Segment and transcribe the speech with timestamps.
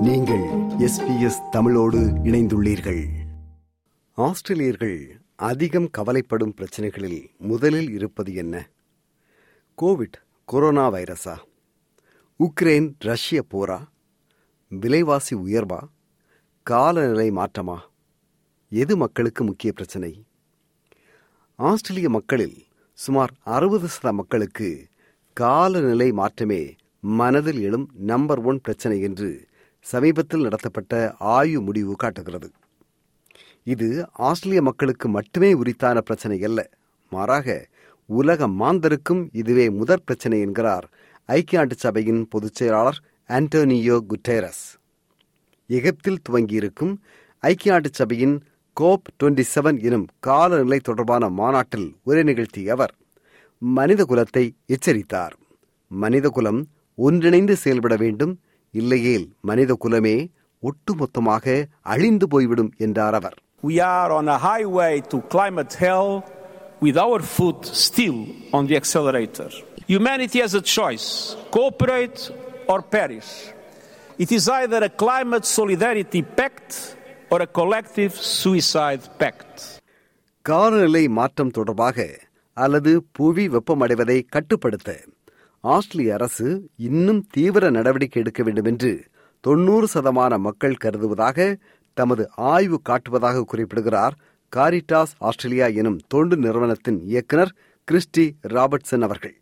[0.00, 0.44] நீங்கள்
[0.78, 3.08] எஸ்பிஎஸ் தமிழோடு இணைந்துள்ளீர்கள்.
[4.16, 8.70] ஆஸ்திரேலியர்கள் அதிகம் கவலைப்படும் பிரச்சனைகளில் முதலில் இருப்பது என்ன?
[9.82, 10.12] Covid
[10.44, 11.36] corona வைரஸா?
[12.38, 13.86] உக்ரைன் ரஷ்ய போரா?
[14.68, 15.88] விலைவாசி உயர்வா?
[16.62, 17.76] காலநிலை மாற்றமா?
[18.68, 20.24] எது மக்களுக்கு முக்கிய பிரச்சனை?
[21.56, 22.64] ஆஸ்திரேலிய மக்களில்
[22.94, 24.86] சுமார் அறுபது சத மக்களுக்கு
[25.32, 29.48] காலநிலை மாற்றமே மனதில் எழும் நம்பர் ஒன் பிரச்சனை என்று
[29.86, 32.48] சமீபத்தில் நடத்தப்பட்ட ஆய்வு முடிவு காட்டுகிறது.
[33.64, 33.88] இது
[34.28, 36.60] ஆஸ்திரேலிய மக்களுக்கு மட்டுமே உரித்தான பிரச்சனை அல்ல.
[37.12, 37.48] மாறாக
[38.06, 40.86] உலக மாந்தருக்கும் இதுவே முதற் பிரச்சனை என்கிறார்
[41.28, 44.64] ஐக்கிய நாட்டு சபையின் பொதுச் செயலாளர் ஆண்டோனியோ குட்டேரஸ்.
[45.66, 46.94] எகிப்தில் துவங்கியிருக்கும்
[47.42, 48.36] ஐக்கிய நாட்டு சபையின்
[48.76, 52.92] கோப் டுவெண்டி செவன் எனும் காலநிலை தொடர்பான மாநாட்டில் உரை நிகழ்த்திய அவர்
[53.58, 55.34] மனித குலத்தை எச்சரித்தார்.
[55.90, 56.60] மனித குலம்
[56.94, 58.32] ஒன்றிணைந்து செயல்பட வேண்டும்
[58.74, 60.16] இல்லையேல் மனித குலமே
[60.62, 61.44] ஒட்டுமொத்தமாக
[61.92, 66.10] அழிந்து போய்விடும் என்றார் அவர் We are on a highway to climate hell
[66.80, 68.18] with our foot still
[68.52, 69.48] on the accelerator.
[69.86, 71.08] Humanity has a choice
[71.50, 72.20] cooperate
[72.68, 73.30] or perish.
[74.18, 76.72] It is either a climate solidarity pact
[77.30, 79.56] or a collective suicide pact.
[80.44, 81.98] காலநிலை மாற்றம் தொடர்பாக
[82.56, 84.90] அல்லது புவி வெப்பமடைவதை கட்டுப்படுத்த
[85.64, 86.46] ஆஸ்திரேலிய அரசு
[86.88, 88.92] இன்னும் தீவிர நடவடிக்கை எடுக்க வேண்டும் என்று
[89.44, 91.38] தொன்னூறு சதமான மக்கள் கருதுவதாக
[91.96, 94.14] தமது ஆய்வு காட்டுவதாக குறிப்பிடுகிறார்
[94.52, 97.52] காரிட்டாஸ் ஆஸ்திரேலியா எனும் தொண்டு நிறுவனத்தின் இயக்குனர்
[97.88, 99.36] கிறிஸ்டி ராபர்ட்சன் அவர்கள்.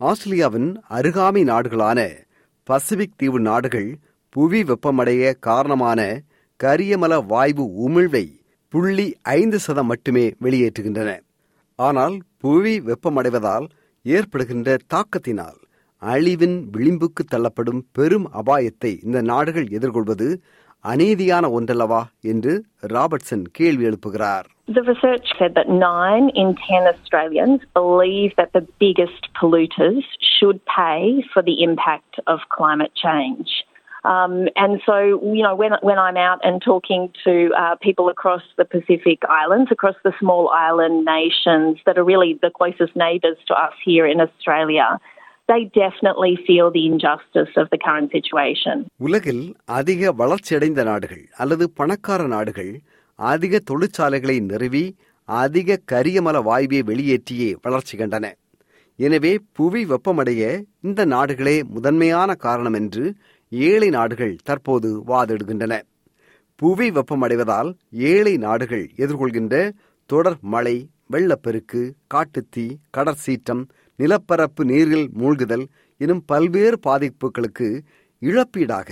[0.00, 2.00] ஆஸ்திரேலியாவின் அருகாமை நாடுகளான
[2.68, 3.90] பசிபிக் தீவு நாடுகள்
[4.28, 6.00] புவி வெப்பமடைய காரணமான
[6.60, 8.26] கரியமல வாய்வு உமிழ்வை
[8.72, 11.10] புள்ளி ஐந்து சதம் மட்டுமே வெளியேற்றுகின்றன.
[11.78, 13.66] ஆனால் புவி வெப்பமடைவதால்
[14.04, 15.58] ஏற்படுகின்ற தாக்கத்தினால்
[16.02, 20.28] அழிவின் விளிம்புக்கு தள்ளப்படும் பெரும் அபாயத்தை இந்த நாடுகள் எதிர்கொள்வது
[20.84, 22.52] அநீதியான ஒன்றல்லவா என்று
[22.92, 29.24] ராபர்ட்சன் கேள்வி எழுப்புகிறார் The research said that nine in ten Australians believe that the biggest
[29.38, 31.00] polluters should pay
[31.32, 33.48] for the impact of climate change.
[34.05, 34.95] Um, and so,
[35.33, 39.69] you know, when, when I'm out and talking to uh, people across the Pacific Islands,
[39.71, 44.21] across the small island nations that are really the closest neighbours to us here in
[44.21, 44.87] Australia,
[45.49, 48.75] they definitely feel the injustice of the current situation.
[49.07, 49.43] உலகில்
[49.79, 52.71] அதிக வளர்ச்சியடைந்த நாடுகள் அல்லது பணக்கார நாடுகள்
[53.19, 54.85] அதிக தொழிற்சாலைகளை நிறுவி
[55.29, 58.25] அதிக கரியமல வாயுவை வெளியேற்றியே வளர்ச்சி கண்டன
[58.99, 60.43] எனவே புவி வெப்பமடைய
[60.87, 63.03] இந்த நாடுகளே முதன்மையான காரணம் என்று
[63.52, 65.74] ஏழை நாடுகள் தற்போது வாதிடுகின்றன.
[66.56, 69.54] புவி வெப்பமடைவதால் ஏழை நாடுகள் எதிர்கொள்கின்ற
[70.10, 70.76] தொடர் மழை
[71.12, 71.80] வெள்ளப்பெருக்கு
[72.14, 73.62] காட்டுத்தீ கடற்சீற்றம்
[73.98, 75.64] நிலப்பரப்பு நீரில் மூழ்குதல்
[76.00, 77.68] எனும் பல்வேறு பாதிப்புகளுக்கு
[78.22, 78.90] இழப்பீடாக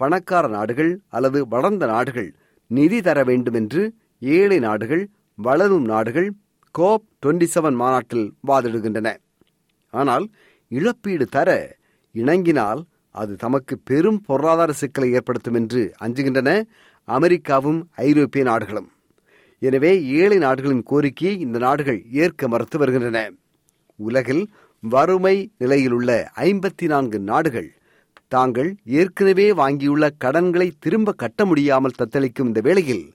[0.00, 2.30] பணக்கார நாடுகள் அல்லது வளர்ந்த நாடுகள்
[2.70, 3.82] நிதி தர வேண்டும் என்று
[4.22, 5.04] ஏழை நாடுகள்
[5.38, 6.28] வளரும் நாடுகள்
[6.74, 9.08] கோப் டுவெண்டி செவன் மாநாட்டில் வாதிடுகின்றன.
[9.90, 10.26] ஆனால்
[10.70, 11.50] இழப்பீடு தர
[12.14, 12.80] இணங்கினால்
[13.18, 16.50] அது தமக்கு பெரும் பொருளாதார சிக்கலை ஏற்படுத்தும் என்று அஞ்சுகின்றன
[17.08, 18.88] அமெரிக்காவும் ஐரோப்பிய நாடுகளும்.
[19.62, 23.20] எனவே ஏழை நாடுகளின் கோரிக்கையை இந்த நாடுகள் ஏற்க மறுத்து வருகின்றன.
[23.98, 24.42] உலகில்
[24.82, 26.10] வறுமை நிலையிலுள்ள
[26.48, 27.70] ஐம்பத்தி நான்கு நாடுகள்
[28.28, 28.68] தாங்கள்
[28.98, 33.06] ஏற்கனவே வாங்கியுள்ள கடன்களை திரும்ப கட்ட முடியாமல் தத்தளிக்கும் இந்த வேளையில்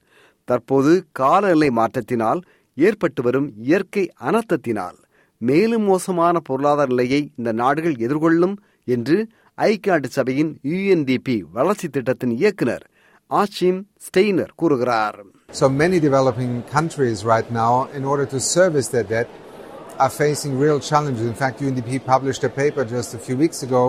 [0.48, 2.42] தற்போது காலநிலை மாற்றத்தினால்
[2.78, 4.98] ஏற்பட்டு வரும் இயற்கை அனர்த்தத்தினால்
[5.42, 8.56] மேலும் மோசமான பொருளாதார நிலையை இந்த நாடுகள் எதிர்கொள்ளும்
[8.88, 9.18] என்று
[9.59, 12.85] ஐக்கிய நாட்டு சபையின் யுஎன்டிபி வளர்ச்சி திட்டத்தின் இயக்குனர்
[13.31, 15.19] ஆஷிம் ஸ்டெய்னர் கூறுகிறார்
[15.61, 19.29] So many developing countries right now, in order to service their debt,
[19.99, 21.25] are facing real challenges.
[21.27, 23.83] In fact, UNDP published a paper just a few weeks ago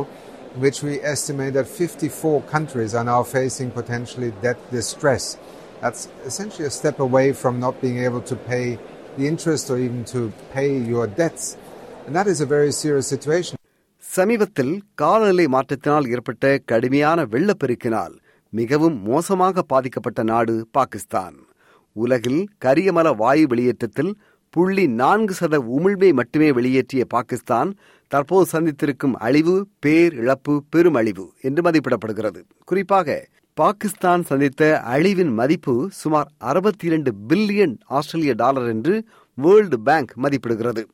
[0.56, 5.38] in which we estimate that 54 countries are now facing potentially debt distress.
[5.82, 8.66] That's essentially a step away from not being able to pay
[9.18, 11.58] the interest or even to pay your debts.
[12.06, 13.58] And that is a very serious situation.
[14.17, 18.15] சமீபத்தில் காலநிலை மாற்றத்தினால் ஏற்பட்ட கடுமையான வெள்ளப்பெருக்கினால்
[18.53, 21.37] மிகவும் மோசமாக பாதிக்கப்பட்ட நாடு பாகிஸ்தான்.
[21.97, 24.13] உலகில் கரியமல வாயு வெளியேற்றத்தில்
[24.55, 27.71] புள்ளி நான்கு சத உமிழ்வை மட்டுமே வெளியேற்றிய பாகிஸ்தான்
[28.11, 32.41] தற்போது சந்தித்திருக்கும் அழிவு பேர் இழப்பு பெரும் அழிவு என்று மதிப்பிடப்படுகிறது.
[32.65, 33.17] குறிப்பாக
[33.57, 34.63] பாகிஸ்தான் சந்தித்த
[34.95, 38.95] அழிவின் மதிப்பு சுமார் அறுபத்தி இரண்டு பில்லியன் ஆஸ்திரேலிய டாலர் என்று
[39.39, 40.85] வேர்ல்டு பேங்க் மதிப்பிடுகிறது.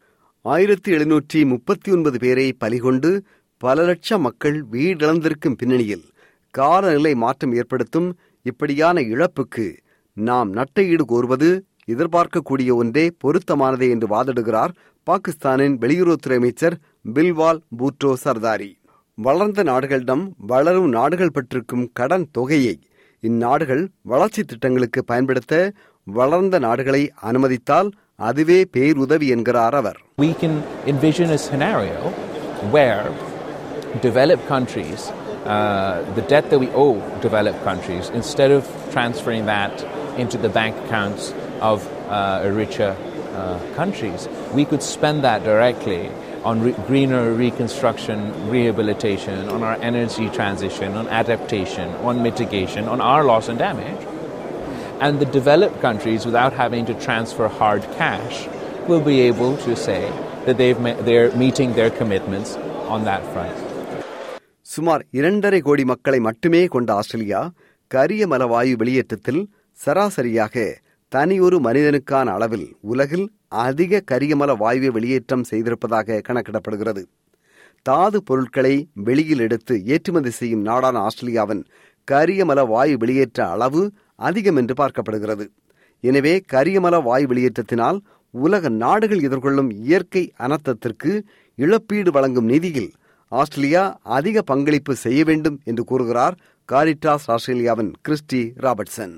[0.43, 3.23] ஆயிரத்தி எழுநூற்றி முப்பத்தி ஒன்பது பேரை பலிகொண்டு
[3.59, 6.05] பல லட்சம் மக்கள் வீடிழந்திருக்கும் பின்னணியில்
[6.51, 9.77] காலநிலை மாற்றம் ஏற்படுத்தும் இப்படியான இழப்புக்கு
[10.13, 16.81] நாம் நட்டையீடு கோருவது எதிர்பார்க்கக்கூடிய ஒன்றே பொருத்தமானதே என்று வாதிடுகிறார் பாகிஸ்தானின் வெளியுறவுத்துறை அமைச்சர்
[17.13, 18.81] பில்வால் பூட்டோ சர்தாரி.
[19.15, 22.81] வளர்ந்த நாடுகளிடம் வளரும் நாடுகள் பெற்றிருக்கும் கடன் தொகையை
[23.23, 25.73] இந்நாடுகள் வளர்ச்சி திட்டங்களுக்கு பயன்படுத்த
[26.05, 27.91] வளர்ந்த நாடுகளை அனுமதித்தால்
[28.28, 30.54] அதுவே பேருதவி என்கிறார் அவர் We can
[30.92, 31.98] envision a scenario
[32.76, 33.04] where
[34.02, 35.02] developed countries,
[35.46, 38.64] uh, the debt that we owe developed countries, instead of
[38.96, 39.74] transferring that
[40.18, 41.78] into the bank accounts of
[42.10, 42.92] uh, richer
[43.34, 46.10] uh, countries, we could spend that directly
[46.44, 53.24] on re- greener reconstruction, rehabilitation, on our energy transition, on adaptation, on mitigation, on our
[53.24, 54.02] loss and damage.
[55.01, 58.37] And the developed countries, without having to transfer hard cash,
[58.87, 60.03] will be able to say
[60.47, 62.51] that they've met, they're meeting their commitments
[62.89, 63.57] on that front.
[64.67, 67.41] சுமார் இரண்டரை கோடி மக்களை மட்டுமே கொண்ட Australia
[67.91, 69.41] கரிய மலவாயு வெளியேற்றத்தில்
[69.79, 70.55] சராசரியாக
[71.13, 73.27] தனியொரு மனிதனுக்கான அளவில் உலகில்
[73.65, 77.03] அதிக கரியமல வாயுவை வெளியேற்றம் செய்திருப்பதாக கணக்கிடப்படுகிறது
[77.87, 78.75] தாது பொருட்களை
[79.09, 81.65] வெளியில் எடுத்து ஏற்றுமதி செய்யும் நாடான ஆஸ்திரேலியாவின்
[82.09, 83.83] கரியமல வாயு வெளியேற்ற அளவு
[84.20, 85.46] அதிகம் என்று பார்க்கப்படுகிறது
[86.04, 88.00] எனவே கரியமல வாயு வெளியேற்றத்தினால்
[88.34, 91.12] உலக நாடுகள் எதிர்கொள்ளும் இயற்கை அனர்த்தத்திற்கு
[91.58, 92.92] இழப்பீடு வழங்கும் நிதியில்
[93.32, 93.84] ஆஸ்திரேலியா
[94.18, 96.36] அதிக பங்களிப்பு செய்ய வேண்டும் என்று கூறுகிறார்
[96.70, 99.16] காரிட்டாஸ் ஆஸ்திரேலியாவின் Christie Robertson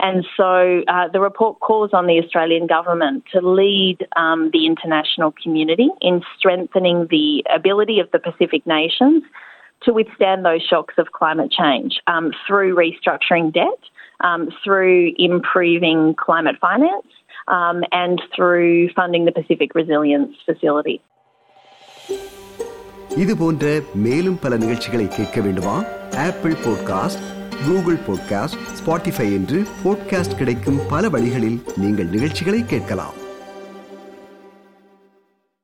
[0.00, 0.48] And so
[0.86, 6.16] uh, the report calls on the Australian government to lead um, the international community in
[6.34, 9.18] strengthening the ability of the Pacific nations
[9.82, 13.80] to withstand those shocks of climate change um, through restructuring debt,
[14.22, 17.10] um, through improving climate finance,
[17.48, 20.96] um, and through funding the Pacific Resilience Facility.
[23.16, 23.64] இது போன்ற
[23.96, 25.76] மேலும் பல நிகழ்ச்சிகளை கேட்க வேண்டுமா
[26.26, 27.24] Apple podcast
[27.66, 33.16] Google podcast Spotify என்று podcast கிடைக்கும் பல வழிகளில் நீங்கள் நிகழ்ச்சிகளை கேட்கலாம்